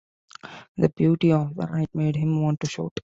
[0.77, 2.99] The beauty of the night made him want to shout.